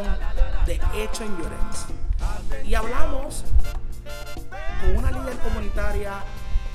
[0.00, 0.18] edición
[0.66, 1.86] de Hecho en Llorens.
[2.64, 3.44] Y hablamos
[4.80, 6.22] con una líder comunitaria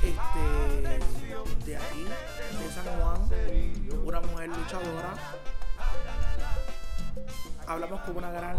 [0.03, 5.13] este, de aquí, de San Juan, una mujer luchadora.
[7.68, 8.57] Hablamos con una gran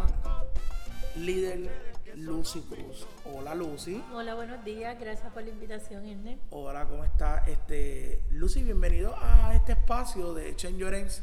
[1.16, 3.06] líder, Lucy Cruz.
[3.24, 4.02] Hola Lucy.
[4.14, 4.98] Hola, buenos días.
[4.98, 6.42] Gracias por la invitación, Ernest.
[6.50, 7.44] Hola, ¿cómo está?
[7.46, 11.22] Este, Lucy, bienvenido a este espacio de Chen Llorens,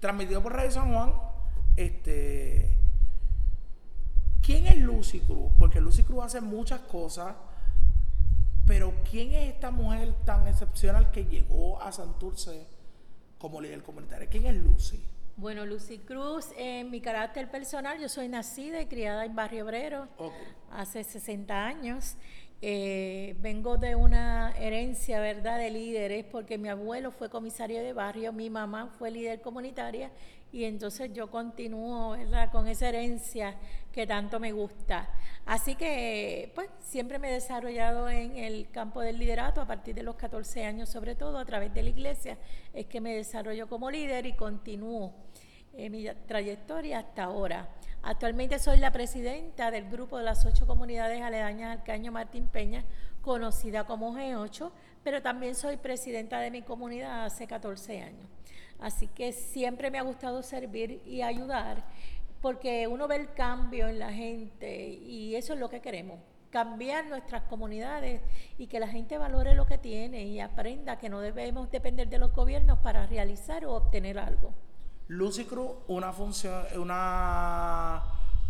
[0.00, 1.33] transmitido por Radio San Juan.
[1.76, 2.74] Este,
[4.44, 5.50] ¿Quién es Lucy Cruz?
[5.58, 7.34] Porque Lucy Cruz hace muchas cosas,
[8.66, 12.66] pero ¿quién es esta mujer tan excepcional que llegó a Santurce
[13.38, 14.28] como líder comunitaria?
[14.28, 15.02] ¿Quién es Lucy?
[15.36, 20.08] Bueno, Lucy Cruz, en mi carácter personal, yo soy nacida y criada en Barrio Obrero
[20.70, 22.16] hace 60 años.
[22.62, 28.32] Eh, vengo de una herencia, ¿verdad?, de líderes, porque mi abuelo fue comisario de barrio,
[28.32, 30.10] mi mamá fue líder comunitaria,
[30.50, 33.56] y entonces yo continúo, ¿verdad?, con esa herencia
[33.92, 35.10] que tanto me gusta.
[35.44, 40.02] Así que, pues, siempre me he desarrollado en el campo del liderato a partir de
[40.02, 42.38] los 14 años, sobre todo a través de la iglesia,
[42.72, 45.12] es que me desarrollo como líder y continúo
[45.74, 47.68] en mi trayectoria hasta ahora.
[48.06, 52.84] Actualmente soy la presidenta del grupo de las ocho comunidades aledañas al Caño Martín Peña,
[53.22, 54.70] conocida como G8,
[55.02, 58.26] pero también soy presidenta de mi comunidad hace 14 años.
[58.78, 61.82] Así que siempre me ha gustado servir y ayudar,
[62.42, 66.18] porque uno ve el cambio en la gente y eso es lo que queremos,
[66.50, 68.20] cambiar nuestras comunidades
[68.58, 72.18] y que la gente valore lo que tiene y aprenda que no debemos depender de
[72.18, 74.52] los gobiernos para realizar o obtener algo.
[75.08, 78.02] Lucy Cruz, una función, una,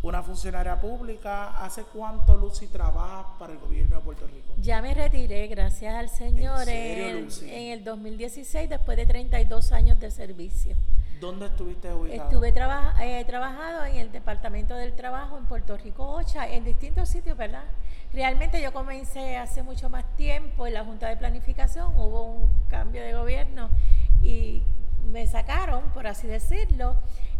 [0.02, 1.64] una funcionaria pública.
[1.64, 4.54] ¿Hace cuánto Lucy trabaja para el gobierno de Puerto Rico?
[4.58, 7.50] Ya me retiré, gracias al Señor, ¿En serio, el, Lucy?
[7.50, 10.76] en el 2016, después de 32 años de servicio.
[11.20, 12.24] ¿Dónde estuviste ubicada?
[12.28, 17.08] Estuve traba- eh, trabajado en el Departamento del Trabajo en Puerto Rico, OCHA, en distintos
[17.08, 17.64] sitios, ¿verdad?
[18.12, 23.02] Realmente yo comencé hace mucho más tiempo en la Junta de Planificación, hubo un cambio
[23.02, 23.70] de gobierno
[24.22, 24.62] y
[25.10, 26.96] me sacaron, por así decirlo.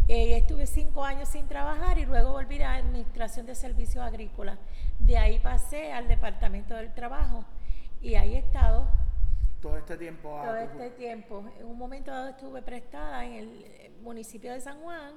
[0.07, 4.59] Eh, estuve cinco años sin trabajar y luego volví a Administración de Servicios Agrícolas.
[4.99, 7.45] De ahí pasé al Departamento del Trabajo
[8.03, 8.87] y ahí he estado
[9.63, 10.43] todo este tiempo.
[10.45, 11.45] todo este tiempo.
[11.59, 15.15] En un momento dado estuve prestada en el eh, municipio de San Juan,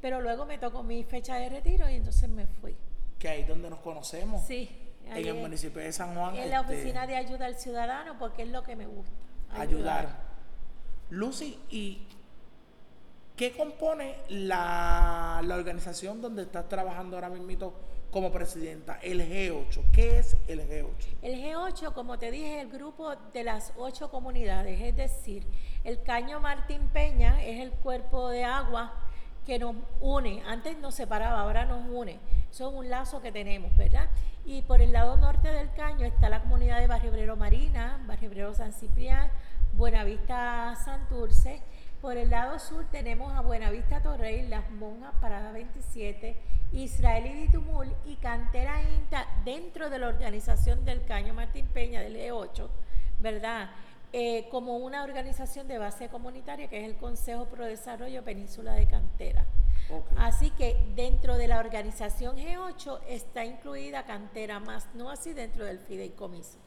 [0.00, 2.76] pero luego me tocó mi fecha de retiro y entonces me fui.
[3.20, 4.44] Que ahí es donde nos conocemos.
[4.44, 4.68] Sí,
[5.06, 6.34] En el municipio de San Juan.
[6.34, 9.12] en la este, oficina de ayuda al ciudadano porque es lo que me gusta.
[9.52, 10.25] ayudar.
[11.10, 12.06] Lucy, ¿y
[13.36, 17.74] qué compone la, la organización donde estás trabajando ahora mismo
[18.10, 18.98] como presidenta?
[19.02, 19.90] El G8.
[19.92, 21.18] ¿Qué es el G8?
[21.22, 25.46] El G8, como te dije, es el grupo de las ocho comunidades, es decir,
[25.84, 28.94] el Caño Martín Peña es el cuerpo de agua
[29.46, 32.18] que nos une, antes nos separaba, ahora nos une,
[32.50, 34.10] son un lazo que tenemos, ¿verdad?
[34.44, 38.28] Y por el lado norte del caño está la comunidad de Barrio Obrero Marina, Barrio
[38.28, 39.30] Obrero San Ciprián,
[39.76, 41.60] Buenavista Santurce,
[42.00, 46.34] por el lado sur tenemos a Buenavista Torrey, Las Monjas, Parada 27,
[46.72, 52.16] Israel y Ditumul y Cantera Inta dentro de la organización del Caño Martín Peña del
[52.16, 52.68] E8,
[53.20, 53.68] ¿verdad?
[54.14, 58.86] Eh, como una organización de base comunitaria que es el Consejo Pro Desarrollo Península de
[58.86, 59.44] Cantera.
[60.16, 65.80] Así que dentro de la organización G8 está incluida Cantera, más no así dentro del
[65.80, 66.65] fideicomiso.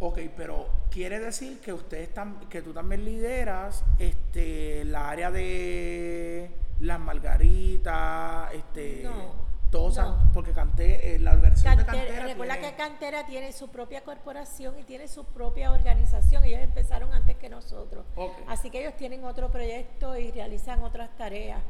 [0.00, 2.10] Ok, pero quiere decir que ustedes
[2.48, 6.50] que tú también lideras este la área de
[6.80, 9.32] las margaritas, este No,
[9.70, 10.30] todo San- no.
[10.32, 14.78] porque canté eh, la organización de Cantera- recuerda tiene- que Cantera tiene su propia corporación
[14.78, 16.44] y tiene su propia organización.
[16.44, 18.06] Ellos empezaron antes que nosotros.
[18.14, 18.34] Ok.
[18.46, 21.60] Así que ellos tienen otro proyecto y realizan otras tareas.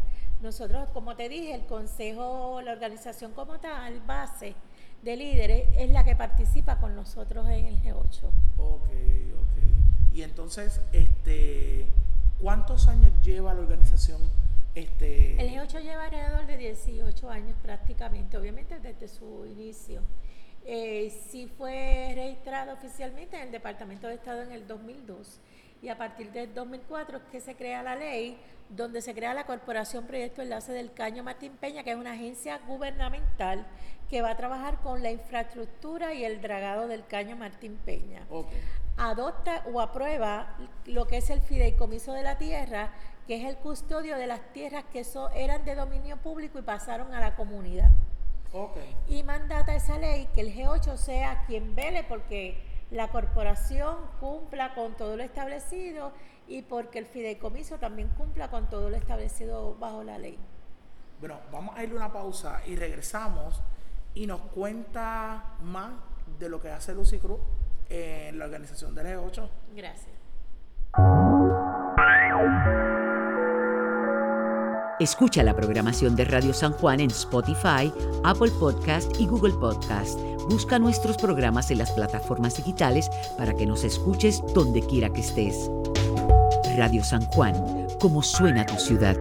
[0.43, 4.55] Nosotros, como te dije, el consejo, la organización como tal, base
[5.03, 8.25] de líderes, es la que participa con nosotros en el G8.
[8.59, 10.13] Ok, ok.
[10.15, 11.87] Y entonces, este,
[12.41, 14.21] ¿cuántos años lleva la organización?
[14.75, 20.03] Este, El G8 lleva alrededor de 18 años prácticamente, obviamente desde su inicio.
[20.67, 25.41] eh, sí fue registrado oficialmente en el Departamento de Estado en el 2002
[25.81, 28.37] y a partir del 2004 es que se crea la ley
[28.71, 32.59] donde se crea la Corporación Proyecto Enlace del Caño Martín Peña, que es una agencia
[32.67, 33.67] gubernamental
[34.11, 38.27] que va a trabajar con la infraestructura y el dragado del Caño Martín Peña.
[38.97, 40.57] Adopta o aprueba
[40.87, 42.91] lo que es el fideicomiso de la tierra,
[43.27, 47.15] que es el custodio de las tierras que so- eran de dominio público y pasaron
[47.15, 47.91] a la comunidad.
[49.09, 52.59] Y mandata esa ley que el G8 sea quien vele porque
[52.91, 56.13] la corporación cumpla con todo lo establecido
[56.49, 60.39] y porque el fideicomiso también cumpla con todo lo establecido bajo la ley.
[61.21, 63.63] Bueno, vamos a ir a una pausa y regresamos
[64.15, 65.93] y nos cuenta más
[66.39, 67.41] de lo que hace Lucy Cruz
[67.89, 69.49] en la organización del G8.
[69.75, 70.19] Gracias.
[75.01, 77.93] Escucha la programación de Radio San Juan en Spotify,
[78.25, 80.19] Apple Podcast y Google Podcast.
[80.51, 85.71] Busca nuestros programas en las plataformas digitales para que nos escuches donde quiera que estés.
[86.77, 87.55] Radio San Juan,
[88.01, 89.17] como suena tu ciudad.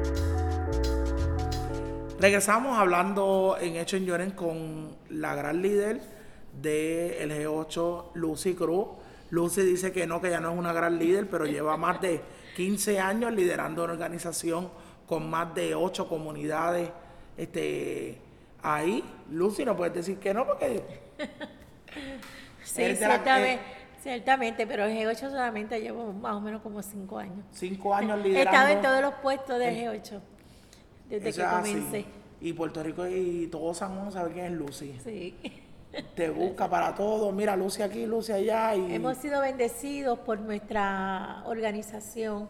[2.19, 6.01] Regresamos hablando en Hecho en Lloren con la gran líder
[6.59, 8.87] del G8, Lucy Cruz.
[9.29, 12.19] Lucy dice que no, que ya no es una gran líder, pero lleva más de
[12.55, 14.69] 15 años liderando una organización
[15.07, 16.89] con más de 8 comunidades
[17.35, 18.19] este,
[18.61, 19.03] ahí.
[19.31, 20.83] Lucy, no puedes decir que no, porque
[22.63, 23.59] Sí, ciertamente,
[24.03, 27.45] ciertamente, pero el G8 solamente llevo más o menos como cinco años.
[27.51, 28.51] 5 años liderando.
[28.51, 30.21] estado en todos los puestos del G8
[31.09, 31.73] desde Eso que es así.
[31.73, 32.05] comencé.
[32.41, 34.99] Y Puerto Rico y todo San Juan sabe quién es Lucy.
[35.03, 35.35] Sí.
[36.15, 37.31] Te busca para todo.
[37.31, 38.75] Mira, Lucy aquí, Lucy allá.
[38.75, 38.93] Y...
[38.93, 42.47] Hemos sido bendecidos por nuestra organización,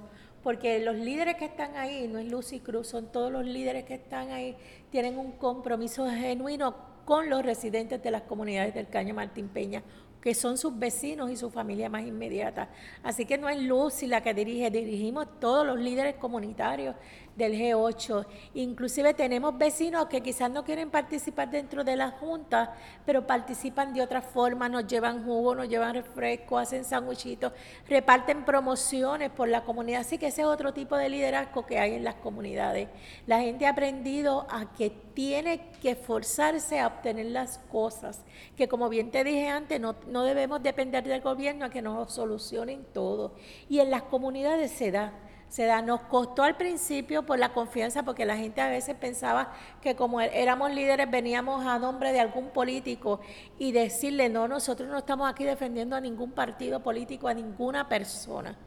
[0.48, 3.96] porque los líderes que están ahí, no es Lucy Cruz, son todos los líderes que
[3.96, 4.56] están ahí,
[4.90, 6.74] tienen un compromiso genuino
[7.04, 9.84] con los residentes de las comunidades del Caño Martín Peña,
[10.22, 12.70] que son sus vecinos y su familia más inmediata.
[13.04, 16.96] Así que no es Lucy la que dirige, dirigimos todos los líderes comunitarios
[17.38, 18.26] del G8.
[18.56, 22.76] Inclusive tenemos vecinos que quizás no quieren participar dentro de la junta,
[23.06, 27.54] pero participan de otra forma, nos llevan jugo, nos llevan refresco, hacen sándwichitos,
[27.88, 30.02] reparten promociones por la comunidad.
[30.02, 32.90] Así que ese es otro tipo de liderazgo que hay en las comunidades.
[33.28, 38.24] La gente ha aprendido a que tiene que esforzarse a obtener las cosas,
[38.56, 42.12] que como bien te dije antes, no, no debemos depender del gobierno a que nos
[42.12, 43.34] solucionen todo.
[43.70, 45.14] Y en las comunidades se da
[45.50, 45.82] se da.
[45.82, 50.22] Nos costó al principio por la confianza, porque la gente a veces pensaba que como
[50.22, 53.20] é- éramos líderes veníamos a nombre de algún político
[53.58, 58.58] y decirle, no, nosotros no estamos aquí defendiendo a ningún partido político, a ninguna persona.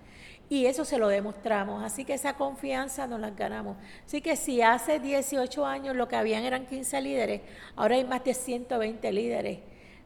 [0.49, 3.77] Y eso se lo demostramos, así que esa confianza nos la ganamos.
[4.05, 7.43] Así que si hace 18 años lo que habían eran 15 líderes,
[7.77, 9.61] ahora hay más de 120 líderes.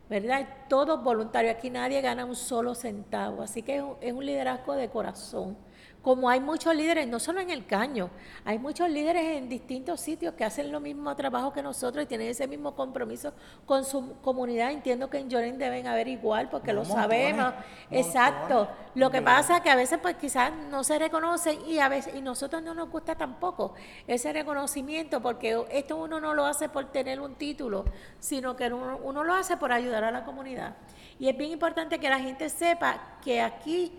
[0.09, 0.47] ¿verdad?
[0.69, 4.75] Todos voluntarios, aquí nadie gana un solo centavo, así que es un, es un liderazgo
[4.75, 5.57] de corazón.
[6.05, 8.11] Como hay muchos líderes, no solo en el caño,
[8.45, 12.29] hay muchos líderes en distintos sitios que hacen lo mismo trabajo que nosotros y tienen
[12.29, 13.33] ese mismo compromiso
[13.65, 14.71] con su comunidad.
[14.71, 17.55] Entiendo que en Lloren deben haber igual, porque No, lo montones, sabemos.
[17.55, 18.07] montones.
[18.07, 18.69] Exacto.
[18.95, 22.15] Lo que pasa es que a veces pues quizás no se reconocen y a veces
[22.15, 23.73] y nosotros no nos gusta tampoco
[24.07, 27.87] ese reconocimiento porque esto uno no lo hace por tener un título,
[28.21, 30.77] sino que uno, uno lo hace por ayudar a la comunidad.
[31.19, 33.91] Y es bien importante que la gente sepa que aquí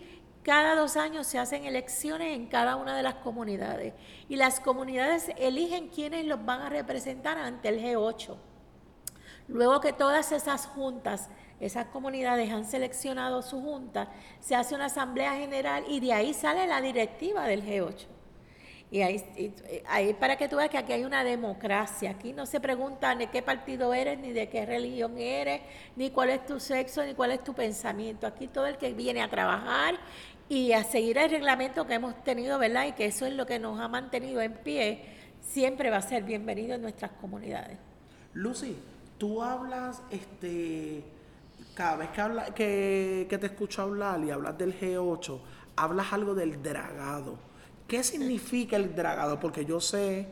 [0.46, 3.96] cada dos años se hacen elecciones en cada una de las comunidades
[4.30, 8.38] y las comunidades eligen quiénes los van a representar ante el G8.
[9.48, 15.34] Luego que todas esas juntas, esas comunidades han seleccionado su junta, se hace una asamblea
[15.34, 18.06] general y de ahí sale la directiva del G8.
[18.92, 22.12] Y ahí, para que tú veas que aquí hay una democracia.
[22.12, 25.62] Aquí no se pregunta de qué partido eres, ni de qué religión eres,
[25.96, 28.28] ni cuál es tu sexo, ni cuál es tu pensamiento.
[28.28, 29.96] Aquí todo el que viene a trabajar
[30.50, 32.88] y a seguir el reglamento que hemos tenido, ¿verdad?
[32.88, 35.04] Y que eso es lo que nos ha mantenido en pie,
[35.42, 37.78] siempre va a ser bienvenido en nuestras comunidades.
[38.34, 38.75] Lucy,
[39.18, 41.04] tú hablas, este,
[41.74, 45.40] cada vez que, habla, que, que te escucho hablar y hablas del G8,
[45.75, 47.38] hablas algo del dragado.
[47.88, 49.40] ¿Qué significa el dragado?
[49.40, 50.28] Porque yo sé,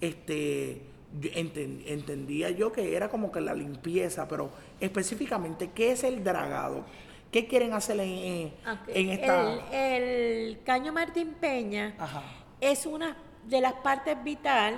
[0.00, 0.82] este,
[1.22, 6.84] entendía yo que era como que la limpieza, pero específicamente, ¿qué es el dragado?
[7.30, 9.42] ¿Qué quieren hacer en, en- Ok, en esta...?
[9.72, 12.22] El, el Caño Martín Peña Ajá.
[12.60, 14.74] es una de las partes vital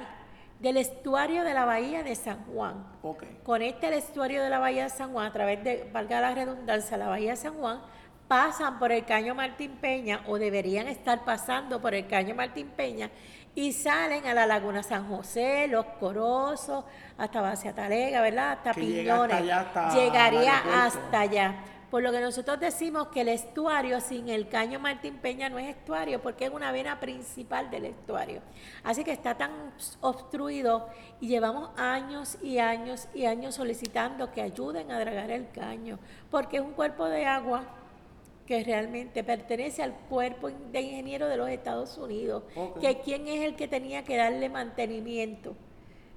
[0.59, 2.85] del estuario de la bahía de San Juan.
[3.03, 3.25] Ok.
[3.45, 6.97] Conecta el estuario de la bahía de San Juan a través de, valga la redundancia,
[6.97, 7.81] la bahía de San Juan
[8.27, 13.11] pasan por el caño Martín Peña o deberían estar pasando por el caño Martín Peña
[13.55, 16.85] y salen a la Laguna San José, Los Corozos,
[17.17, 18.53] hasta Bacia Talega, ¿verdad?
[18.53, 19.37] Hasta Que llega hasta Piñones.
[19.43, 21.55] allá, hasta Llegaría hasta allá.
[21.91, 25.69] Por lo que nosotros decimos que el estuario sin el caño Martín Peña no es
[25.69, 28.43] estuario porque es una vena principal del estuario.
[28.85, 29.51] Así que está tan
[30.03, 30.89] obstruido
[31.21, 35.99] y llevamos años y años y años solicitando que ayuden a dragar el caño
[36.31, 37.65] porque es un cuerpo de agua
[38.47, 42.45] que realmente pertenece al cuerpo de ingenieros de los Estados Unidos,
[42.81, 45.55] que quién es el que tenía que darle mantenimiento.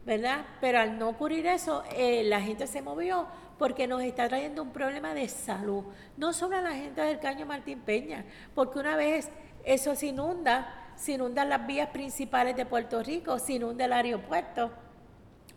[0.05, 0.45] ¿verdad?
[0.59, 3.27] Pero al no ocurrir eso, eh, la gente se movió
[3.61, 5.83] porque nos está trayendo un problema de salud.
[6.17, 8.25] No solo a la gente del Caño Martín Peña,
[8.55, 9.29] porque una vez
[9.63, 14.71] eso se inunda, se inundan las vías principales de Puerto Rico, se inunda el aeropuerto.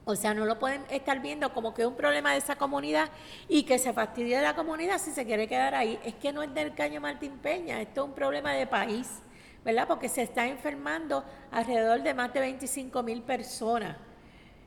[0.05, 3.09] O sea, no lo pueden estar viendo como que es un problema de esa comunidad
[3.49, 5.99] y que se fastidie la comunidad si se quiere quedar ahí.
[6.05, 9.23] Es que no es del Caño Martín Peña, esto es un problema de país,
[9.65, 9.89] ¿verdad?
[9.89, 13.97] Porque se está enfermando alrededor de más de 25 mil personas.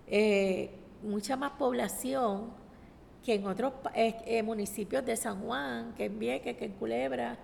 [0.08, 0.72] Eh,
[1.04, 2.66] mucha más población
[3.24, 7.38] que en otros eh, eh, municipios de San Juan, que en Vieques, que en Culebra,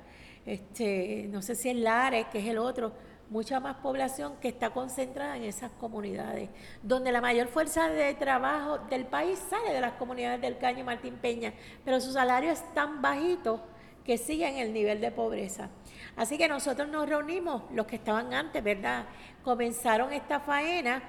[0.46, 2.94] este, no sé si en Lares, que es el otro,
[3.30, 6.50] mucha más población que está concentrada en esas comunidades,
[6.82, 11.16] donde la mayor fuerza de trabajo del país sale de las comunidades del Caño Martín
[11.16, 11.54] Peña,
[11.84, 13.60] pero sus salarios es tan bajitos
[14.06, 15.70] que siguen el nivel de pobreza.
[16.16, 19.06] Así que nosotros nos reunimos, los que estaban antes, ¿verdad?
[19.44, 21.02] Comenzaron esta faena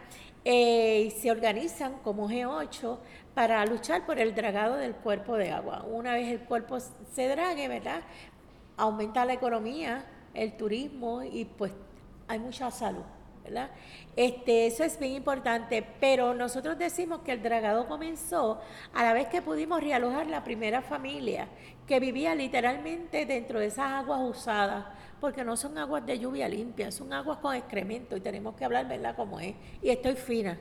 [0.44, 2.99] eh, y se organizan como G8
[3.34, 5.84] para luchar por el dragado del cuerpo de agua.
[5.88, 8.02] Una vez el cuerpo se drague, ¿verdad?
[8.76, 11.72] Aumenta la economía, el turismo y pues
[12.28, 13.04] hay mucha salud.
[13.44, 13.68] ¿verdad?
[14.16, 18.58] Este, eso es bien importante, pero nosotros decimos que el dragado comenzó
[18.94, 21.48] a la vez que pudimos realojar la primera familia
[21.86, 24.86] que vivía literalmente dentro de esas aguas usadas,
[25.20, 28.88] porque no son aguas de lluvia limpia, son aguas con excremento y tenemos que hablar,
[28.88, 29.14] ¿verdad?
[29.14, 29.54] Como es.
[29.82, 30.58] Y estoy fina.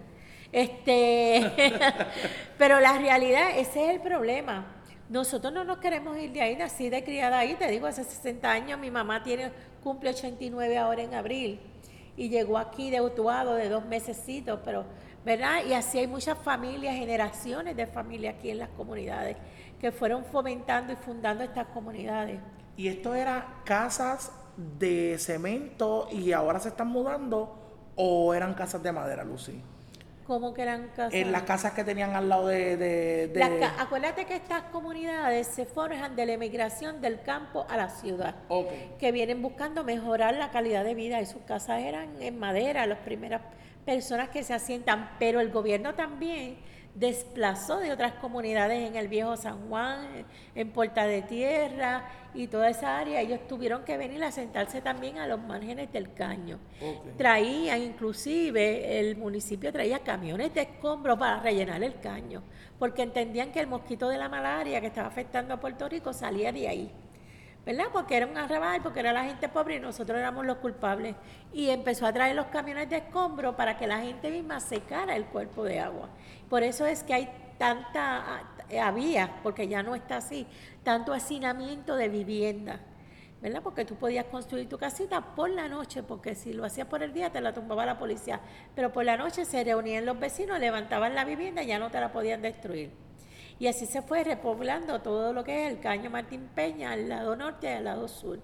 [0.54, 1.52] Este,
[2.60, 4.68] pero la realidad, ese es el problema.
[5.10, 8.50] Nosotros no nos queremos ir de ahí, nací de criada ahí, te digo, hace 60
[8.50, 9.52] años, mi mamá tiene,
[9.84, 11.60] cumple 89 ahora en abril
[12.16, 14.86] y llegó aquí de Utuado de dos mesecitos, pero,
[15.26, 15.66] ¿verdad?
[15.68, 19.36] Y así hay muchas familias, generaciones de familias aquí en las comunidades
[19.82, 22.40] que fueron fomentando y fundando estas comunidades.
[22.78, 28.92] Y esto era casas de cemento y ahora se están mudando o eran casas de
[28.92, 29.62] madera, Lucy.
[30.26, 31.14] ¿Cómo que eran casas?
[31.14, 32.78] En las casas que tenían al lado de...
[32.78, 37.66] de- de- Las ca- acuérdate que estas comunidades se forjan de la emigración del campo
[37.70, 38.36] a la ciudad.
[38.48, 38.68] Ok.
[39.00, 43.00] que vienen buscando mejorar la calidad de vida y sus casas eran en madera, las
[43.00, 43.42] primeras
[43.86, 46.56] personas que se asientan, pero el gobierno también
[46.96, 52.70] desplazó de otras comunidades en el viejo San Juan, en Puerta de Tierra y toda
[52.70, 56.60] esa área, ellos tuvieron que venir a sentarse también a los márgenes del caño.
[57.18, 62.44] Traían, inclusive, el municipio traía camiones de escombros para rellenar el caño,
[62.80, 66.52] porque entendían que el mosquito de la malaria que estaba afectando a Puerto Rico salía
[66.52, 66.92] de ahí.
[67.66, 67.86] ¿Verdad?
[67.94, 71.16] Porque era un arrabal, porque era la gente pobre y nosotros éramos los culpables.
[71.54, 75.26] Y empezó a traer los camiones de escombro para que la gente misma secara el
[75.26, 76.10] cuerpo de agua.
[76.50, 80.46] Por eso es que hay tanta, eh, había, porque ya no está así,
[80.84, 82.80] tanto hacinamiento de vivienda.
[83.42, 83.62] ¿verdad?
[83.62, 87.14] Porque tú podías construir tu casita por la noche, porque si lo hacías por el
[87.14, 88.40] día te la tumbaba la policía,
[88.74, 92.00] pero por la noche se reunían los vecinos, levantaban la vivienda y ya no te
[92.00, 93.03] la podían destruir.
[93.64, 97.34] Y así se fue repoblando todo lo que es el Caño Martín Peña al lado
[97.38, 98.38] norte y al lado sur.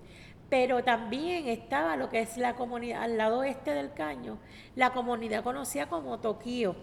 [0.49, 4.37] Pero también estaba lo que es la comunidad, al lado este del Caño,
[4.77, 6.73] la comunidad conocida como Toquío,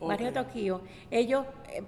[0.00, 0.34] Barrio Ok.
[0.34, 0.80] Toquío.
[1.08, 1.84] Ellos eh,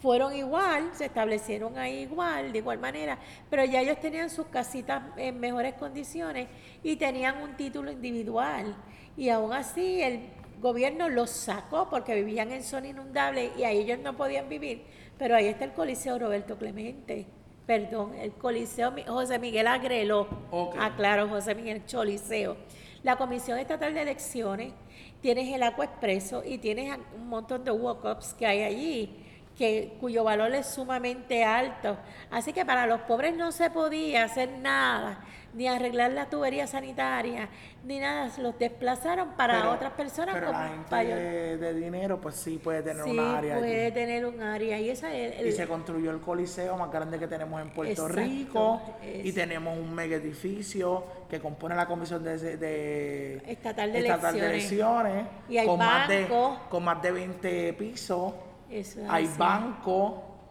[0.00, 3.16] fueron igual, se establecieron ahí igual, de igual manera,
[3.48, 6.48] pero ya ellos tenían sus casitas en mejores condiciones
[6.82, 8.74] y tenían un título individual.
[9.16, 10.28] Y aún así el
[10.60, 14.84] gobierno los sacó porque vivían en zona inundable y ahí ellos no podían vivir.
[15.20, 17.26] Pero ahí está el Coliseo Roberto Clemente,
[17.66, 20.26] perdón, el Coliseo José Miguel Agreló.
[20.50, 20.76] Ok.
[20.78, 22.56] Ah, claro, José Miguel Choliseo.
[23.02, 24.72] La Comisión Estatal de Elecciones,
[25.20, 29.14] tienes el Agua Expreso y tienes un montón de walk-ups que hay allí,
[29.58, 31.98] que, cuyo valor es sumamente alto.
[32.30, 37.48] Así que para los pobres no se podía hacer nada, ni arreglar la tubería sanitaria,
[37.84, 38.30] ni nada.
[38.38, 42.58] Los desplazaron para Pero- otras personas Pero con la gente de, de dinero, pues sí
[42.62, 43.62] puede tener Sí, una área allí.
[43.64, 44.78] puede tener un área.
[44.78, 48.06] Y esa es el- Y se construyó el coliseo más grande que tenemos en Puerto
[48.06, 48.80] Exacto, Rico
[49.24, 54.46] y tenemos un mega edificio que compone la comisión de, de- Estatal de Estatal de
[54.46, 55.26] Elecciones.
[55.48, 56.58] Y hay con más de bancos.
[56.68, 58.32] con más de 20 pisos
[58.70, 59.34] Eso hay así.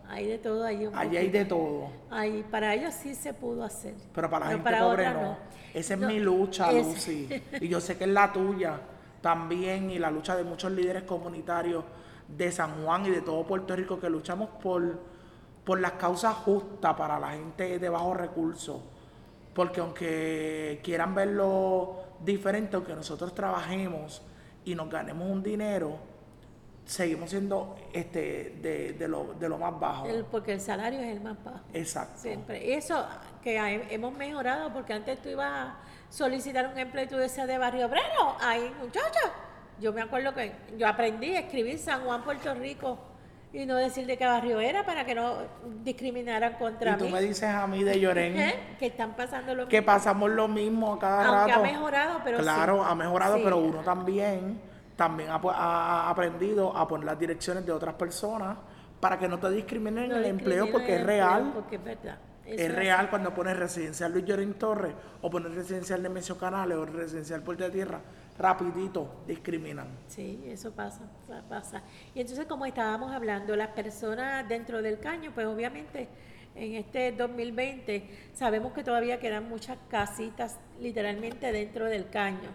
[0.10, 0.90] Hay de todo allí.
[0.94, 1.90] Allí hay de todo.
[2.10, 3.94] Ahí, para ellos sí se pudo hacer.
[4.14, 5.38] Pero para la gente para pobre no.
[5.74, 7.30] Esa es No, mi lucha, es- Lucy.
[7.62, 8.80] Y yo sé que es la tuya
[9.22, 11.84] también y la lucha de muchos líderes comunitarios
[12.28, 15.00] de San Juan y de todo Puerto Rico que luchamos por,
[15.64, 18.82] por las causas justas para la gente de bajos recursos.
[19.54, 24.22] Porque aunque quieran verlo diferente, aunque nosotros trabajemos
[24.66, 25.98] y nos ganemos un dinero,
[26.90, 30.08] seguimos siendo este de, de lo, de lo más bajo.
[30.08, 31.60] El- porque el salario es el más bajo.
[31.74, 32.20] Exacto.
[32.20, 32.66] Siempre.
[32.66, 33.06] Y Eso
[33.44, 33.58] que
[33.92, 35.76] hemos mejorado, porque antes tú ibas a
[36.10, 39.20] solicitar un empleo y tú decías de Barrio Obrero, ahí muchacha.
[39.80, 42.98] Yo me acuerdo que yo aprendí a escribir San Juan, Puerto Rico,
[43.54, 45.38] y no decir de qué barrio era para que no
[45.84, 47.12] discriminaran contra Y tú mí.
[47.12, 48.56] me dices a mí de Llorén ¿Eh?
[48.78, 49.86] Que están pasando lo que mismo.
[49.94, 51.60] pasamos lo mismo a cada Aunque rato.
[51.60, 52.90] ha mejorado, pero Claro, sí.
[52.92, 53.42] ha mejorado, Sí.
[53.44, 54.62] pero uno también,
[55.00, 58.58] también ha, ha aprendido a poner las direcciones de otras personas
[59.00, 61.52] para que no te discriminen en el empleo porque el es real.
[61.56, 62.18] Porque es verdad.
[62.46, 62.76] Eso Es así.
[62.76, 67.64] real cuando pones residencial Luis Llorén Torres o pones residencial Nemesio Canales o residencial Puerto
[67.64, 68.02] de Tierra,
[68.38, 69.88] rapidito discriminan.
[70.08, 71.82] Sí, eso pasa, pa- pasa.
[72.14, 76.10] Y entonces, como estábamos hablando, las personas dentro del caño, pues obviamente
[76.60, 82.50] en este 2020 sabemos que todavía quedan muchas casitas literalmente dentro del caño.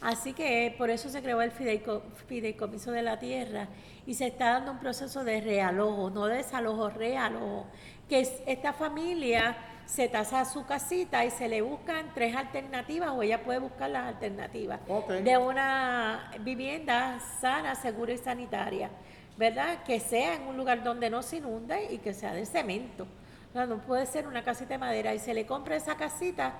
[0.00, 3.68] Así que por eso se creó el fideico- fideicomiso de la tierra
[4.06, 7.66] y se está dando un proceso de realojo, no de desalojo, realojo,
[8.08, 13.22] que es esta familia se tasa su casita y se le buscan tres alternativas o
[13.22, 14.80] ella puede buscar las alternativas
[15.24, 18.90] de una vivienda sana, segura y sanitaria,
[19.38, 19.82] ¿verdad?
[19.84, 23.06] Que sea en un lugar donde no se inunde y que sea de cemento.
[23.54, 26.54] No, no puede ser una casita de madera y se le compra esa casita.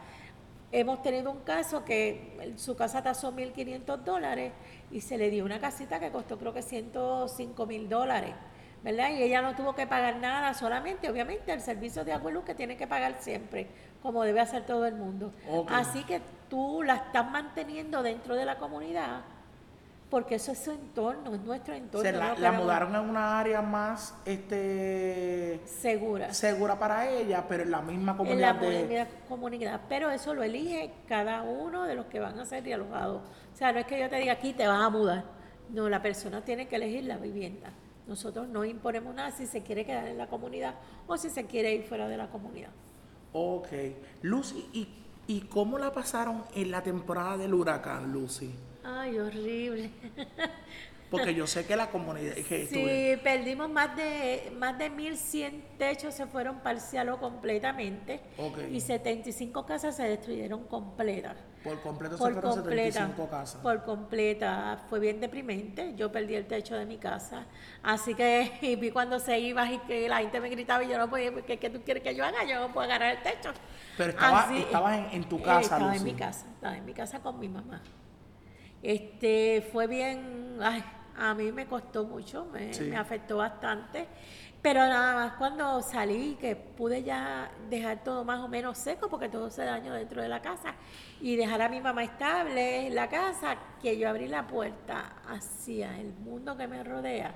[0.71, 4.53] Hemos tenido un caso que su casa tasó 1.500 dólares
[4.91, 8.35] y se le dio una casita que costó creo que 105 mil dólares,
[8.83, 9.11] ¿verdad?
[9.11, 12.45] Y ella no tuvo que pagar nada, solamente, obviamente, el servicio de agua y luz
[12.45, 13.67] que tiene que pagar siempre,
[14.03, 15.33] como debe hacer todo el mundo.
[15.69, 16.21] Así que
[16.51, 19.23] tú la estás manteniendo dentro de la comunidad,
[20.11, 22.09] porque eso es su entorno, es nuestro entorno.
[22.11, 26.33] Se la, no la mudaron a una área más este segura.
[26.33, 28.77] segura para ella, pero en la misma en comunidad la de...
[28.77, 29.81] comunidad, comunidad.
[29.89, 33.23] Pero eso lo elige cada uno de los que van a ser realojados.
[33.53, 35.25] O sea, no es que yo te diga aquí te vas a mudar.
[35.71, 37.71] No, la persona tiene que elegir la vivienda.
[38.07, 41.75] Nosotros no imponemos nada si se quiere quedar en la comunidad o si se quiere
[41.75, 42.71] ir fuera de la comunidad.
[43.35, 43.69] Ok.
[44.23, 44.89] Lucy, ¿y,
[45.27, 48.55] ¿y cómo la pasaron en la temporada del huracán, Lucy?
[48.91, 49.91] Ay, horrible.
[51.11, 52.35] Porque yo sé que la comunidad...
[52.35, 58.21] Que Sí, estuve- perdimos más de más de 1100 techos se fueron parcial o completamente
[58.37, 58.59] Ok.
[58.71, 61.37] y 75 casas se destruyeron completas.
[61.65, 63.61] por completo se por fueron completa, 75 casas.
[63.63, 65.95] por completa, fue bien deprimente.
[65.97, 67.47] Yo perdí el techo de mi casa,
[67.83, 70.99] así que y vi cuando se iba y que la gente me gritaba y yo
[70.99, 72.45] no podía, ¿qué, qué tú quieres que yo haga?
[72.45, 73.51] Yo no puedo agarrar el techo.
[73.97, 76.93] Pero estaba- estabas en- en tu eh, casa, Estaba en mi casa, estaba en mi
[76.93, 77.81] casa con mi mamá.
[78.83, 80.83] Este fue bien, ay,
[81.17, 82.85] a mí me costó mucho, me, Sí.
[82.85, 84.07] me afectó bastante.
[84.61, 89.29] Pero nada más cuando salí, que pude ya dejar todo más o menos seco, porque
[89.29, 90.75] todo se dañó dentro de la casa,
[91.21, 95.97] y dejar a mi mamá estable en la casa, que yo abrí la puerta hacia
[95.99, 97.35] el mundo que me rodea.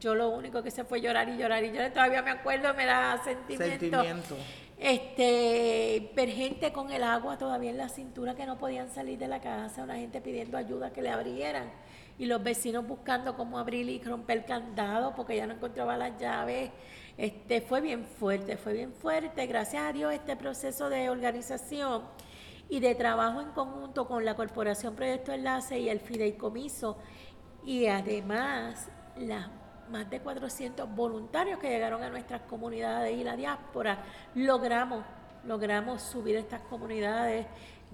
[0.00, 2.84] Yo lo único que se fue llorar y llorar y llorar, todavía me acuerdo, me
[2.84, 3.64] da sentimiento.
[3.78, 4.36] Sentimiento.
[4.80, 9.26] Este, ver gente con el agua todavía en la cintura que no podían salir de
[9.26, 11.68] la casa, una gente pidiendo ayuda que le abrieran
[12.18, 16.18] y los vecinos buscando cómo abrir y romper el candado porque ya no encontraba las
[16.20, 16.70] llaves.
[17.16, 19.46] Este, fue bien fuerte, fue bien fuerte.
[19.46, 22.02] Gracias a Dios este proceso de organización
[22.68, 26.98] y de trabajo en conjunto con la Corporación Proyecto Enlace y el Fideicomiso
[27.64, 29.48] y además las
[29.90, 34.02] más de 400 voluntarios que llegaron a nuestras comunidades y la diáspora,
[34.34, 35.04] logramos,
[35.44, 37.46] logramos subir estas comunidades.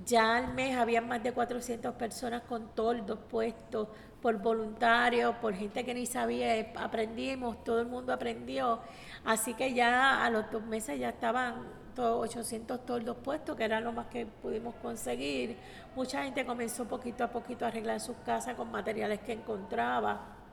[0.05, 3.89] Ya al mes había más de 400 personas con toldos puestos
[4.21, 8.81] por voluntarios, por gente que ni sabía, aprendimos, todo el mundo aprendió.
[9.25, 13.81] Así que ya a los dos meses ya estaban todos 800 toldos puestos, que era
[13.81, 15.57] lo más que pudimos conseguir.
[15.95, 20.44] Mucha gente comenzó poquito a poquito a arreglar sus casas con materiales que encontraba.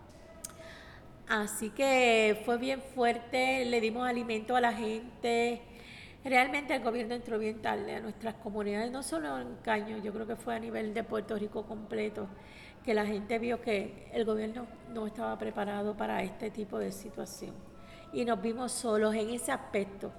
[1.28, 5.62] Así que fue bien fuerte, le dimos alimento a la gente.
[6.24, 10.28] Realmente el gobierno entró bien tarde a nuestras comunidades, no solo en Caño, yo creo
[10.28, 12.28] que fue a nivel de Puerto Rico completo,
[12.84, 17.56] que la gente vio que el gobierno no estaba preparado para este tipo de situación.
[18.14, 20.12] Y nos vimos solos en ese aspecto.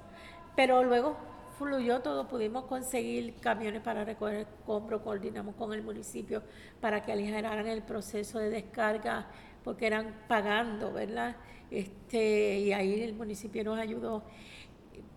[0.56, 1.16] Pero luego
[1.58, 6.42] fluyó todo, pudimos conseguir camiones para recoger escombros, coordinamos con el municipio
[6.80, 9.26] para que aligeraran el proceso de descarga
[9.64, 11.36] porque eran pagando, ¿verdad?
[11.70, 14.22] Este, y ahí el municipio nos ayudó.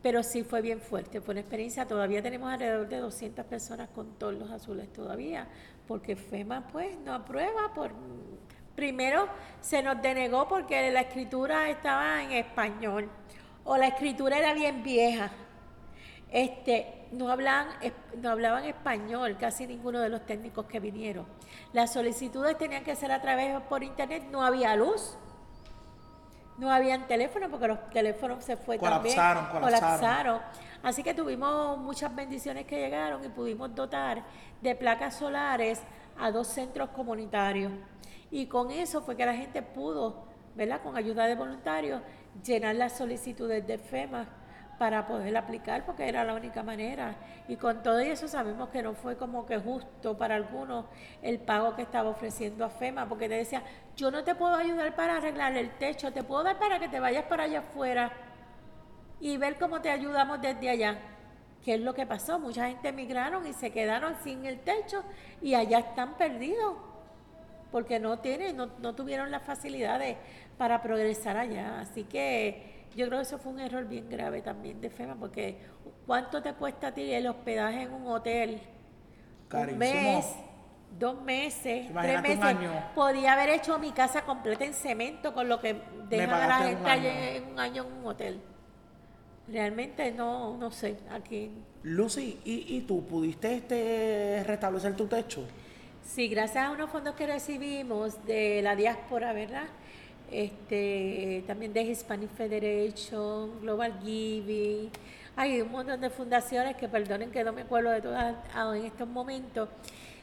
[0.01, 1.88] Pero sí fue bien fuerte, fue una experiencia.
[1.88, 5.47] Todavía tenemos alrededor de 200 personas con todos los azules todavía,
[5.88, 7.91] porque FEMA pues no aprueba por...
[8.75, 9.27] Primero
[9.62, 13.10] se nos denegó porque la escritura estaba en español
[13.63, 15.31] o la escritura era bien vieja.
[16.31, 21.25] Este, no no hablaban español casi ninguno de los técnicos que vinieron.
[21.73, 25.17] Las solicitudes tenían que ser a través por internet, no había luz.
[26.57, 29.63] No habían teléfono porque los teléfonos se fue Colapsaron, también.
[29.63, 29.99] colapsaron.
[29.99, 30.41] colapsaron.
[30.83, 34.23] Así que tuvimos muchas bendiciones que llegaron y pudimos dotar
[34.61, 35.81] de placas solares
[36.17, 37.73] a dos centros comunitarios.
[38.31, 40.23] Y con eso fue que la gente pudo,
[40.55, 40.81] ¿verdad?
[40.81, 42.01] Con ayuda de voluntarios,
[42.43, 44.25] llenar las solicitudes de FEMA
[44.77, 47.15] para poder aplicar porque era la única manera.
[47.47, 50.85] Y con todo eso sabemos que no fue como que justo para algunos
[51.21, 53.63] el pago que estaba ofreciendo a FEMA, porque te decía,
[53.95, 56.99] yo no te puedo ayudar para arreglar el techo, te puedo dar para que te
[56.99, 58.11] vayas para allá afuera
[59.19, 60.99] y ver cómo te ayudamos desde allá.
[61.63, 62.38] ¿Qué es lo que pasó?
[62.38, 65.03] Mucha gente emigraron y se quedaron sin el techo
[65.41, 66.75] y allá están perdidos
[67.71, 70.17] porque no tienen, no, no tuvieron las facilidades
[70.57, 71.79] para progresar allá.
[71.79, 75.58] Así que yo creo que eso fue un error bien grave también de FEMA, porque
[76.05, 78.62] ¿cuánto te cuesta a ti el hospedaje en un hotel?
[79.47, 79.75] Carísimo.
[79.75, 80.25] Un mes,
[80.97, 82.41] dos meses, tres un meses.
[82.41, 82.71] año.
[82.95, 86.63] Podía haber hecho mi casa completa en cemento con lo que dejan a la un
[86.63, 87.10] gente año.
[87.10, 88.41] en un año en un hotel.
[89.47, 91.51] Realmente no, no sé, aquí
[91.84, 95.45] Lucy, ¿y, y tú pudiste este, restablecer tu techo?
[96.01, 99.65] Sí, gracias a unos fondos que recibimos de la diáspora, ¿verdad?
[100.31, 104.89] Este, también de Hispanic Federation, Global Giving.
[105.35, 108.85] Hay un montón de fundaciones que, perdonen que no me acuerdo de todas ah, en
[108.85, 109.69] estos momentos.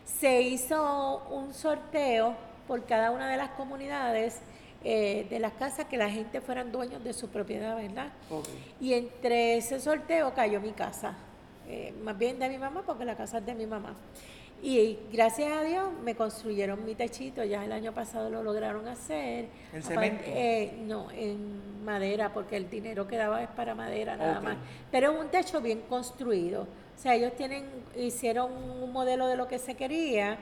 [0.04, 2.34] Se hizo un sorteo
[2.66, 4.40] por cada una de las comunidades
[4.84, 8.12] eh, de las casas que la gente fueran dueños de su propiedad, ¿verdad?
[8.30, 8.48] Ok.
[8.80, 11.14] Y entre ese sorteo cayó mi casa,
[11.68, 13.94] eh, más bien de mi mamá, porque la casa es de mi mamá.
[14.64, 19.48] Y gracias a Dios me construyeron mi techito, ya el año pasado lo lograron hacer.
[19.72, 20.22] ¿En cemento?
[20.24, 24.56] eh, no, en madera, porque el dinero que daba es para madera nada más.
[24.92, 26.62] Pero es un techo bien construido.
[26.62, 27.64] O sea, ellos tienen,
[27.96, 30.38] hicieron un modelo de lo que se quería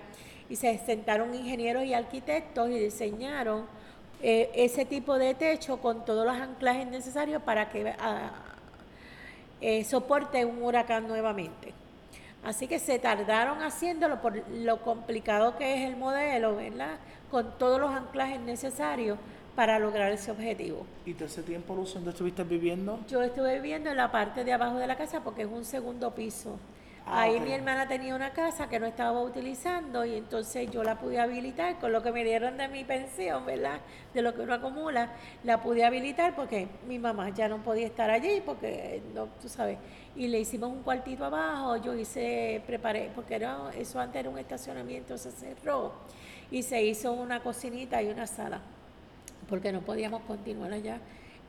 [0.50, 3.64] y se sentaron ingenieros y arquitectos y diseñaron
[4.22, 8.32] eh, ese tipo de techo con todos los anclajes necesarios para que ah,
[9.62, 11.79] eh, soporte un huracán nuevamente.
[12.44, 16.96] Así que se tardaron haciéndolo por lo complicado que es el modelo, ¿verdad?
[17.30, 19.18] Con todos los anclajes necesarios
[19.54, 20.86] para lograr ese objetivo.
[21.04, 23.00] ¿Y todo ese tiempo, Lucy, dónde estuviste viviendo?
[23.08, 26.14] Yo estuve viviendo en la parte de abajo de la casa porque es un segundo
[26.14, 26.58] piso.
[27.06, 30.98] Ah, Ahí mi hermana tenía una casa que no estaba utilizando y entonces yo la
[31.00, 33.80] pude habilitar con lo que me dieron de mi pensión, ¿verdad?
[34.14, 35.10] De lo que uno acumula,
[35.42, 39.78] la pude habilitar porque mi mamá ya no podía estar allí porque no, tú sabes.
[40.14, 44.38] Y le hicimos un cuartito abajo, yo hice, preparé, porque era, eso antes era un
[44.38, 45.92] estacionamiento, se cerró
[46.50, 48.60] y se hizo una cocinita y una sala
[49.48, 50.98] porque no podíamos continuar allá.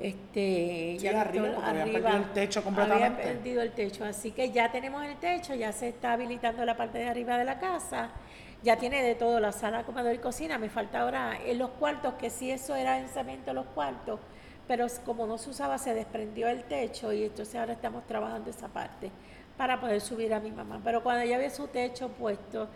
[0.02, 3.06] Este, Sí, arriba, todo- porque habían perdido el techo completamente.
[3.22, 6.76] Había perdido el techo, así que ya tenemos el techo, ya se está habilitando la
[6.76, 8.10] parte de arriba de la casa,
[8.64, 12.16] ya tiene de todo, la sala, comedor y cocina, me falta ahora en los cuartos,
[12.16, 14.20] que sí eso era en cemento los cuartos,
[14.68, 18.68] pero como no se usaba se desprendió el techo y entonces ahora estamos trabajando esa
[18.70, 19.12] parte
[19.58, 20.82] para poder subir a mi mamá.
[20.84, 22.70] Pero cuando ella ve su techo puesto,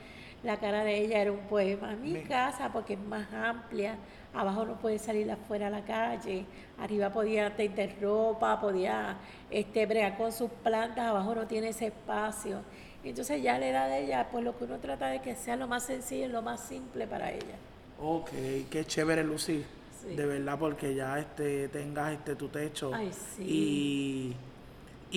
[0.45, 1.95] la cara de ella era un poema.
[1.95, 3.97] Mi casa, porque es más amplia,
[4.34, 6.45] abajo no puede salir afuera a la calle,
[6.79, 9.17] arriba podía tender ropa, podía
[9.49, 12.62] este, bregar con sus plantas, abajo no tiene ese espacio.
[13.03, 15.67] Entonces ya la edad de ella, pues lo que uno trata de que sea lo
[15.67, 17.55] más sencillo y lo más simple para ella.
[17.99, 18.29] Ok,
[18.69, 19.63] qué chévere, Lucy.
[20.01, 20.15] Sí.
[20.15, 23.43] De verdad, porque ya este tengas este tu techo Ay, sí.
[23.43, 24.36] y,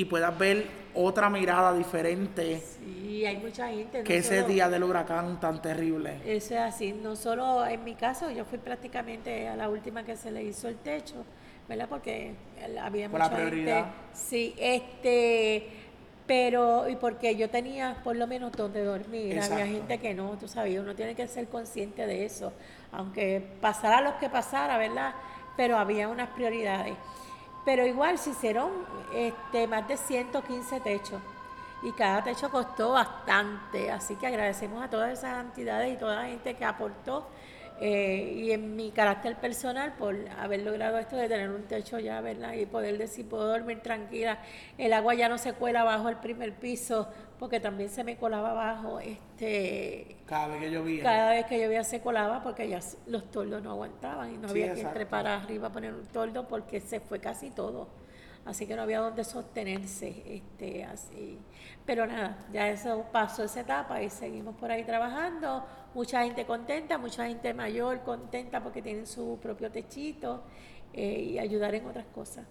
[0.01, 3.99] y puedas ver otra mirada diferente Sí, hay mucha gente.
[3.99, 6.21] no que ese día del huracán tan terrible.
[6.25, 10.15] Eso es así, no solo en mi caso, yo fui prácticamente a la última que
[10.17, 11.25] se le hizo el techo,
[11.69, 11.89] ¿verdad?
[11.89, 12.35] Porque
[12.81, 13.85] había Por la mucha prioridad.
[13.85, 13.97] gente.
[14.13, 15.67] Sí, este,
[16.27, 19.55] pero y porque yo tenía por lo menos donde dormir, Exacto.
[19.55, 22.53] había gente que no, tú sabes, uno tiene que ser consciente de eso,
[22.93, 25.15] aunque pasara lo que pasara, ¿verdad?
[25.57, 26.95] Pero había unas prioridades.
[27.69, 28.71] Pero igual se hicieron
[29.15, 31.21] este, más de 115 techos
[31.83, 36.29] y cada techo costó bastante, así que agradecemos a todas esas entidades y toda la
[36.29, 37.29] gente que aportó
[37.81, 42.21] Eh, y en mi carácter personal, por haber logrado esto de tener un techo ya,
[42.21, 42.55] ¿verdad?
[42.55, 44.39] Y poder decir, puedo dormir tranquila,
[44.79, 48.51] el agua ya no se cuela bajo el primer piso, porque también se me colaba
[48.51, 51.03] abajo, este, Cada vez que llovía.
[51.03, 54.53] cada vez que llovía se colaba porque ya los tordos no aguantaban y no Sí,
[54.63, 54.95] había que exacto.
[54.99, 57.89] trepar arriba a poner un tordo porque se fue casi todo.
[58.45, 61.39] Así que no había donde sostenerse, este, así.
[61.85, 65.67] Pero nada, ya eso pasó esa etapa y seguimos por ahí trabajando.
[65.95, 70.45] Mucha gente contenta, mucha gente mayor contenta porque tienen su propio techito
[70.95, 72.47] eh, y ayudar en otras cosas.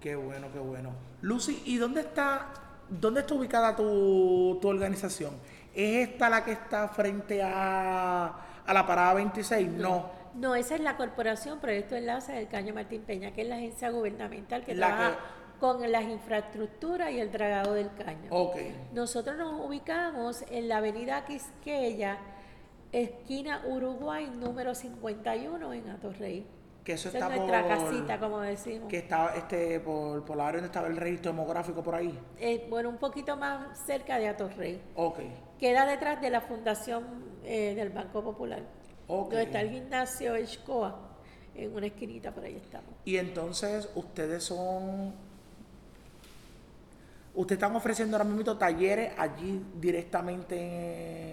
[0.00, 0.90] Qué bueno, qué bueno.
[1.20, 2.52] Lucy, ¿y dónde está,
[2.90, 5.34] dónde está ubicada tu, tu organización?
[5.74, 8.26] ¿Es esta la que está frente a,
[8.66, 9.68] a la parada 26?
[9.70, 10.20] No.
[10.34, 13.90] No, esa es la Corporación Proyecto Enlace del Caño Martín Peña, que es la agencia
[13.90, 15.18] gubernamental que La trabaja
[15.58, 18.30] con las infraestructuras y el dragado del caño.
[18.30, 18.56] Ok.
[18.94, 22.18] Nosotros nos ubicamos en la avenida Quisqueya,
[22.92, 26.46] esquina Uruguay, número 51 en Atorrey.
[26.90, 27.68] Que eso Esa es está nuestra por...
[27.70, 28.88] casita, como decimos.
[28.88, 32.18] Que estaba este, por, por la área donde estaba el registro demográfico por ahí.
[32.36, 34.82] Eh, bueno, un poquito más cerca de Atorrey.
[34.96, 35.20] Ok.
[35.60, 37.04] Queda detrás de la fundación
[37.44, 38.64] eh, del Banco Popular.
[39.06, 39.28] Ok.
[39.30, 40.98] Donde está el gimnasio Escoa,
[41.54, 42.90] en una esquinita por ahí estamos.
[43.04, 45.14] Y entonces ustedes son...
[47.36, 50.56] Ustedes están ofreciendo ahora mismo talleres allí directamente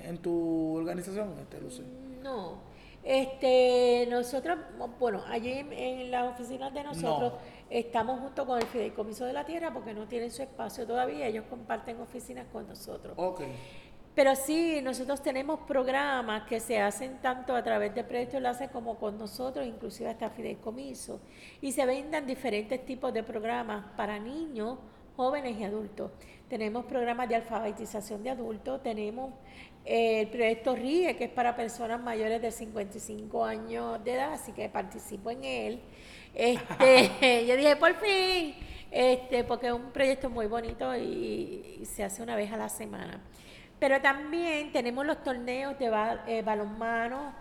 [0.04, 1.82] en, en tu organización, este, Lucy.
[2.22, 2.60] No,
[3.08, 4.58] este, nosotros,
[5.00, 7.39] bueno, allí en, en las oficinas de nosotros No.
[7.70, 11.46] estamos junto con el Fideicomiso de la Tierra porque no tienen su espacio todavía, ellos
[11.50, 13.17] comparten oficinas con nosotros.
[14.13, 18.98] Pero sí, nosotros tenemos programas que se hacen tanto a través de Proyecto Enlace como
[18.98, 21.22] con nosotros, inclusive hasta Fideicomiso,
[21.62, 24.80] y se brindan diferentes tipos de programas para niños,
[25.15, 26.12] jóvenes y adultos.
[26.50, 29.34] Tenemos programas de alfabetización de adultos, tenemos
[29.88, 34.67] el proyecto RIE, que es para personas mayores de 55 años de edad, así que
[34.69, 35.82] participo en él.
[36.34, 38.56] Este, yo dije, por fin,
[38.91, 42.69] este, porque es un proyecto muy bonito y, y se hace una vez a la
[42.69, 43.21] semana.
[43.80, 47.34] Pero también tenemos los torneos de ba- eh, balonmano,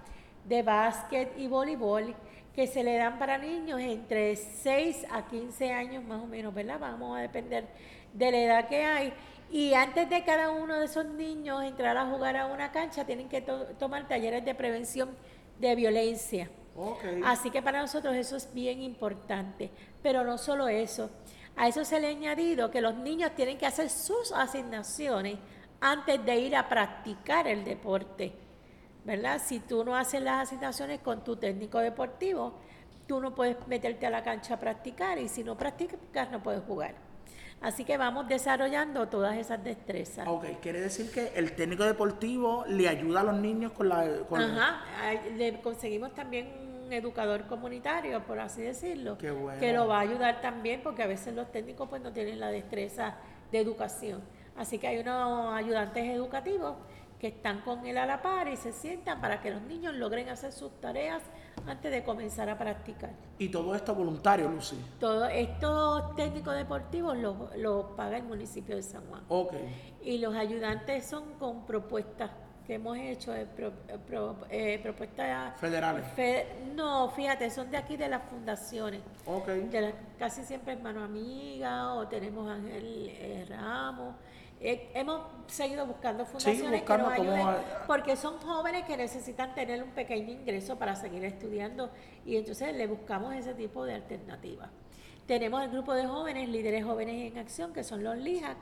[0.44, 2.14] de básquet y voleibol
[2.54, 6.78] que se le dan para niños entre 6 a 15 años más o menos, ¿verdad?
[6.78, 7.66] Vamos a depender
[8.14, 9.12] de la edad que hay.
[9.50, 13.28] Y antes de cada uno de esos niños entrar a jugar a una cancha, tienen
[13.28, 15.10] que to- tomar talleres de prevención
[15.58, 16.50] de violencia.
[17.24, 19.70] Así que para nosotros eso es bien importante.
[20.02, 21.10] Pero no solo eso.
[21.56, 25.38] A eso se le ha añadido que los niños tienen que hacer sus asignaciones
[25.80, 28.32] antes de ir a practicar el deporte.
[29.04, 29.40] ¿Verdad?
[29.42, 32.54] Si tú no haces las asignaciones con tu técnico deportivo,
[33.06, 36.62] tú no puedes meterte a la cancha a practicar y si no practicas no puedes
[36.64, 36.94] jugar.
[37.60, 40.26] Así que vamos desarrollando todas esas destrezas.
[40.28, 44.06] Ok, quiere decir que el técnico deportivo le ayuda a los niños con la...
[44.28, 44.82] Con Ajá,
[45.36, 46.48] le conseguimos también
[46.84, 49.58] un educador comunitario, por así decirlo, Qué bueno.
[49.58, 52.50] que lo va a ayudar también porque a veces los técnicos pues no tienen la
[52.50, 53.16] destreza
[53.50, 54.22] de educación.
[54.56, 56.74] Así que hay unos ayudantes educativos
[57.18, 60.28] que están con él a la par y se sientan para que los niños logren
[60.28, 61.22] hacer sus tareas
[61.66, 63.10] antes de comenzar a practicar.
[63.38, 64.76] Y todo esto voluntario, Lucy.
[65.00, 69.22] Todos estos técnicos deportivos los los paga el municipio de San Juan.
[69.28, 69.54] Ok.
[70.02, 72.30] Y los ayudantes son con propuestas
[72.66, 76.04] que hemos hecho, eh, pro- eh, pro- eh, propuestas Federales.
[76.16, 79.00] fe- no, fíjate, son de aquí de las fundaciones.
[79.24, 79.46] Ok.
[79.46, 84.16] De las, casi siempre hermano amiga o tenemos Ángel eh, Ramos.
[84.60, 89.82] Eh, hemos seguido buscando fundaciones que nos ayuden a- porque son jóvenes que necesitan tener
[89.82, 91.90] un pequeño ingreso para seguir estudiando
[92.24, 94.70] y entonces le buscamos ese tipo de alternativas.
[95.26, 98.56] Tenemos el grupo de jóvenes, líderes jóvenes en acción, que son los LIJAC,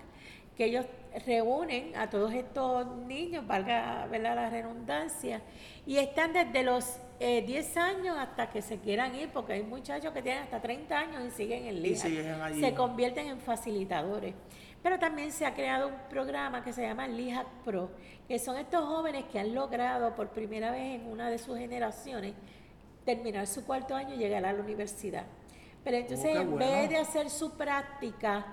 [0.57, 0.87] que ellos
[1.27, 4.35] reúnen a todos estos niños, valga ¿verdad?
[4.35, 5.43] la redundancia,
[5.87, 10.13] y están desde los eh, 10 años hasta que se quieran ir, porque hay muchachos
[10.13, 12.61] que tienen hasta 30 años y siguen en allí.
[12.61, 14.35] Se convierten en facilitadores.
[14.85, 17.91] Pero también se ha creado un programa que se llama LIJAC Pro,
[18.29, 22.35] que son estos jóvenes que han logrado por primera vez en una de sus generaciones
[23.07, 25.25] terminar su cuarto año y llegar a la universidad.
[25.83, 26.67] Pero entonces, qué en bueno.
[26.67, 28.45] vez de hacer su práctica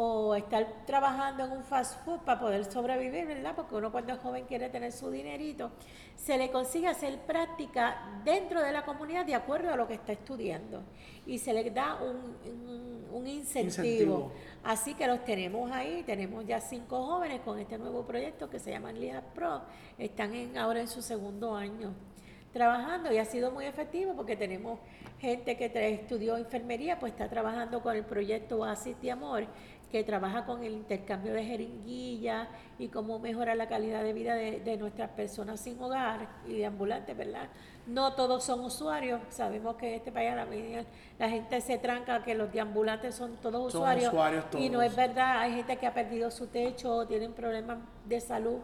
[0.00, 3.54] o estar trabajando en un fast food para poder sobrevivir, ¿verdad?
[3.56, 5.72] Porque uno cuando es joven quiere tener su dinerito,
[6.14, 10.12] se le consigue hacer práctica dentro de la comunidad de acuerdo a lo que está
[10.12, 10.82] estudiando
[11.26, 13.66] y se le da un, un- un incentivo.
[13.66, 14.32] Incentivo.
[14.62, 18.70] Así que los tenemos ahí, tenemos ya cinco jóvenes con este nuevo proyecto que se
[18.70, 19.62] llama LIA Pro,
[19.98, 21.92] están en, ahora en su segundo año
[22.52, 24.78] trabajando y ha sido muy efectivo porque tenemos
[25.20, 29.44] gente que estudió enfermería, pues está trabajando con el proyecto Oasis de Amor,
[29.90, 32.48] que trabaja con el intercambio de jeringuillas
[32.78, 36.66] y cómo mejorar la calidad de vida de, de nuestras personas sin hogar y de
[36.66, 37.48] ambulantes, ¿verdad?
[37.86, 40.46] No todos son usuarios, sabemos que en este país la,
[41.18, 44.94] la gente se tranca que los deambulantes son todos Son usuarios, usuarios y no es
[44.94, 48.58] verdad, hay gente que ha perdido su techo, tienen problemas de salud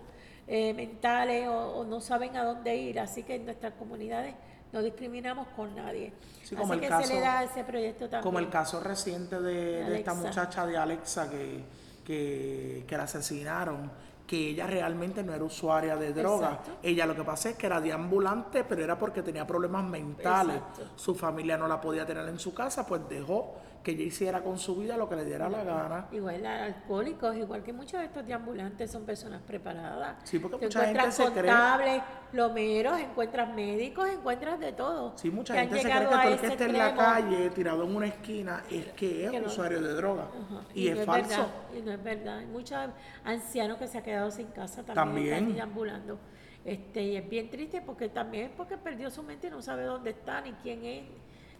[0.46, 4.34] eh, mentales o, o no saben a dónde ir, así que en nuestras comunidades
[4.74, 6.12] no discriminamos con nadie.
[6.42, 8.22] Sí, como así el que caso- se le da ese proyecto también.
[8.22, 11.62] Como el caso reciente de, de esta muchacha de Alexa que,
[12.04, 13.90] que, que la asesinaron,
[14.26, 16.48] que ella realmente no era usuaria de droga.
[16.48, 16.70] Exacto.
[16.82, 20.56] Ella lo que pasa es que era de ambulante, pero era porque tenía problemas mentales.
[20.56, 20.82] Exacto.
[20.96, 24.58] Su familia no la podía tener en su casa, pues dejó que ella hiciera con
[24.58, 26.08] su vida lo que le diera la gana.
[26.10, 30.16] Igual alcohólicos, igual que muchos de estos deambulantes son personas preparadas.
[30.24, 35.12] Sí, porque Te mucha gente encuentras se cree- contables, plomeros, encuentras médicos, encuentras de todo.
[35.16, 37.84] Sí, mucha que gente se cree que todo el que esté en la calle tirado
[37.84, 40.28] en una esquina es que es Que no- usuario de droga.
[40.74, 41.28] Y, es no falso.
[41.28, 42.38] verdad, y no es verdad.
[42.38, 42.78] Hay muchos
[43.22, 45.34] ancianos que se han quedado sin casa también, También.
[45.34, 46.18] están deambulando.
[46.64, 49.84] Este, y es bien triste porque también es porque perdió su mente y no sabe
[49.84, 51.04] dónde está ni quién es.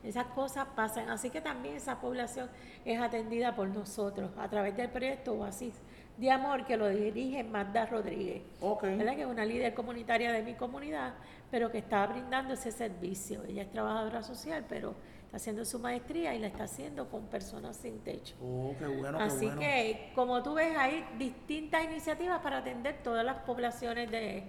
[0.04, 1.08] Esas cosas pasan.
[1.08, 2.48] Así que también esa población
[2.84, 5.74] es atendida por nosotros a través del proyecto Oasis
[6.16, 8.42] de Amor que lo dirige Magda Rodríguez.
[8.60, 8.82] Ok.
[8.82, 9.16] ¿verdad?
[9.16, 11.14] que es una líder comunitaria de mi comunidad,
[11.50, 13.42] pero que está brindando ese servicio.
[13.44, 17.76] Ella es trabajadora social, pero está haciendo su maestría y la está haciendo con personas
[17.76, 18.36] sin techo.
[18.42, 19.60] Oh, qué bueno, qué Así bueno.
[19.60, 24.44] que, como tú ves, hay distintas iniciativas para atender todas las poblaciones de,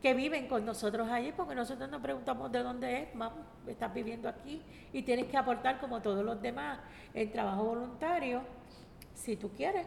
[0.00, 4.28] que viven con nosotros allí, porque nosotros nos preguntamos de dónde es, vamos, estás viviendo
[4.28, 6.78] aquí y tienes que aportar como todos los demás
[7.14, 8.42] el trabajo voluntario,
[9.14, 9.86] si tú quieres.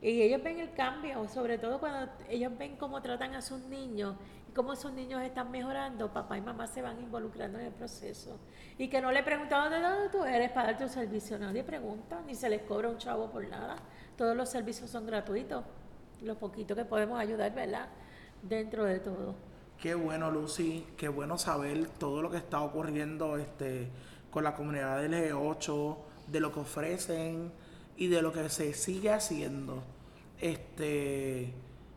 [0.00, 4.14] Y ellos ven el cambio, sobre todo cuando ellos ven cómo tratan a sus niños
[4.48, 8.38] y cómo esos niños están mejorando, papá y mamá se van involucrando en el proceso.
[8.78, 12.20] Y que no le preguntaban de dónde tú eres para dar tu servicio, nadie pregunta,
[12.26, 13.76] ni se les cobra un chavo por nada.
[14.16, 15.64] Todos los servicios son gratuitos,
[16.22, 17.88] lo poquito que podemos ayudar, ¿verdad?
[18.42, 19.34] Dentro de todo.
[19.80, 23.88] Qué bueno, Lucy, qué bueno saber todo lo que está ocurriendo este,
[24.30, 25.96] con la comunidad del G8,
[26.28, 27.52] de lo que ofrecen
[27.96, 29.82] y de lo que se sigue haciendo.
[30.40, 31.52] Este,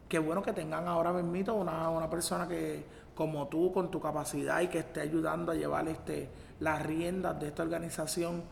[0.09, 2.83] qué bueno que tengan ahora mismo una, una persona que,
[3.15, 7.47] como tú, con tu capacidad y que esté ayudando a llevar este, las riendas de
[7.47, 8.43] esta organización.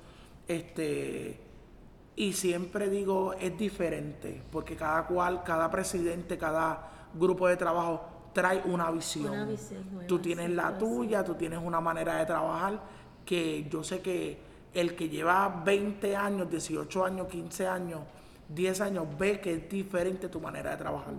[0.48, 1.40] Este,
[2.16, 8.62] y siempre digo, es diferente, porque cada cual, cada presidente, cada grupo de trabajo trae
[8.66, 9.32] una visión.
[9.32, 12.80] Una visión nueva, tú tienes sí, la tuya, tú tienes una manera de trabajar
[13.26, 14.40] que yo sé que
[14.74, 18.02] el que lleva 20 años, 18 años, 15 años,
[18.50, 21.14] 10 años, ve que es diferente tu manera de trabajar.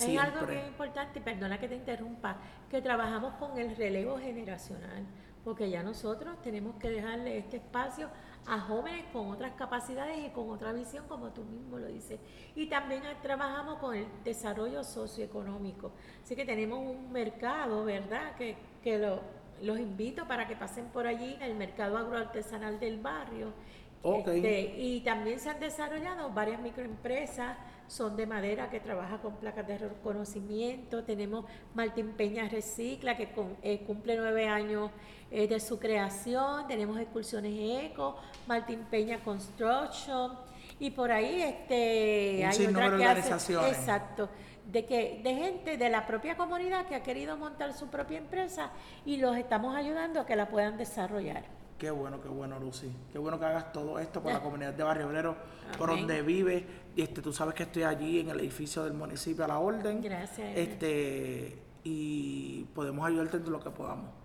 [0.00, 2.36] Hay algo que es importante, perdona que te interrumpa,
[2.70, 5.04] que trabajamos con el relevo generacional,
[5.48, 8.10] porque ya nosotros tenemos que dejarle este espacio
[8.46, 12.20] a jóvenes con otras capacidades y con otra visión, como tú mismo lo dices.
[12.54, 15.92] Y también trabajamos con el desarrollo socioeconómico.
[16.22, 18.36] Así que tenemos un mercado, ¿verdad?
[18.36, 19.20] Que, que lo-
[19.62, 23.54] los invito para que pasen por allí, el mercado agroartesanal del barrio.
[24.02, 24.28] Ok.
[24.28, 27.56] Este, y también se han desarrollado varias microempresas,
[27.88, 31.04] son de madera que trabaja con placas de reconocimiento.
[31.04, 34.90] Tenemos Martín Peña Recicla, que con- eh, cumple nueve años
[35.30, 36.66] eh, de su creación.
[36.66, 37.52] Tenemos Excursiones
[37.84, 40.32] Eco, Martín Peña Construction.
[40.80, 43.68] Y por ahí este, Un hay de que.
[43.68, 44.28] Exacto.
[44.66, 48.70] De, que, de gente de la propia comunidad que ha querido montar su propia empresa
[49.06, 51.44] y los estamos ayudando a que la puedan desarrollar.
[51.78, 52.90] Qué bueno, qué bueno, Lucy.
[53.12, 55.36] Qué bueno que hagas todo esto por la comunidad de Barrio Obrero,
[55.78, 56.66] por donde vive.
[56.96, 60.02] Y este, tú sabes que estoy allí en el edificio del municipio a la orden.
[60.02, 60.56] Gracias.
[60.56, 64.17] Este, y podemos ayudarte en lo que podamos.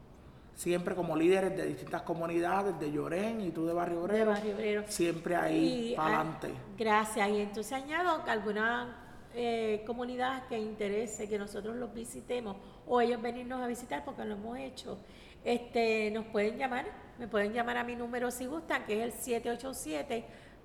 [0.56, 4.32] Siempre como líderes de distintas comunidades, de Llorén y tú de Barrio De Obrero.
[4.32, 4.84] Barrio Obrero.
[4.88, 6.54] Siempre ahí, Y, para ah, adelante.
[6.78, 7.30] Gracias.
[7.30, 9.04] Y entonces añado que alguna
[9.36, 14.36] eh, comunidad que interese que nosotros los visitemos o ellos venirnos a visitar porque lo
[14.36, 15.00] hemos hecho,
[15.44, 16.86] este, nos pueden llamar,
[17.18, 19.44] me pueden llamar a mi número si gustan, que es el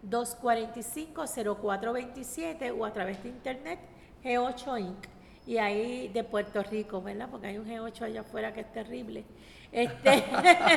[0.05, 3.79] 787-245-0427 o a través de internet
[4.23, 5.07] G8 Inc.
[5.47, 7.31] Y ahí de Puerto Rico, ¿verdad?
[7.31, 9.25] Porque hay un G8 allá afuera que es terrible.
[9.73, 10.25] Este,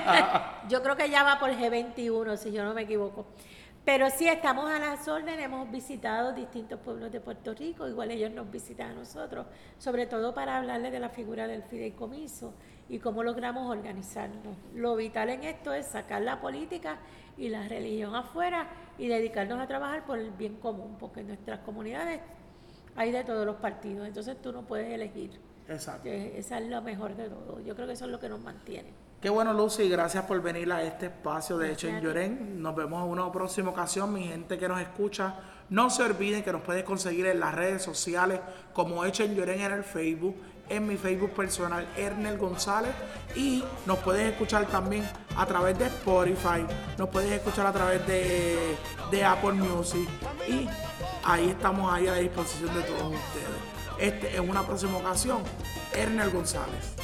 [0.69, 3.25] yo creo que ya va por G21, si yo no me equivoco.
[3.83, 8.29] Pero sí, estamos a las órdenes, hemos visitado distintos pueblos de Puerto Rico, igual ellos
[8.31, 9.47] nos visitan a nosotros,
[9.79, 12.53] sobre todo para hablarles de la figura del fideicomiso
[12.89, 14.55] y cómo logramos organizarnos.
[14.75, 16.99] Lo vital en esto es sacar la política
[17.37, 18.67] y la religión afuera
[18.99, 22.21] y dedicarnos a trabajar por el bien común, porque en nuestras comunidades
[22.95, 25.39] hay de todos los partidos, entonces tú no puedes elegir.
[25.71, 26.03] Exacto.
[26.03, 27.59] Que esa es lo mejor de todo.
[27.61, 28.93] Yo creo que eso es lo que nos mantiene.
[29.21, 32.19] Qué bueno, Lucy, gracias por venir a este espacio de Hecho en Gracias a ti.
[32.19, 32.61] Llorén.
[32.61, 35.35] Nos vemos en una próxima ocasión, mi gente que nos escucha.
[35.69, 38.39] No se olviden que nos pueden conseguir en las redes sociales
[38.73, 40.35] como Hecho en Llorén en el Facebook,
[40.69, 42.93] en mi Facebook personal, Ernel González.
[43.35, 45.07] Y nos puedes escuchar también
[45.37, 46.65] a través de Spotify,
[46.97, 48.75] nos puedes escuchar a través de,
[49.11, 50.09] de Apple Music.
[50.47, 50.67] Y
[51.23, 53.80] ahí estamos ahí a la disposición de todos ustedes.
[54.01, 55.43] Este, en una próxima ocasión,
[55.93, 56.95] Ernel González.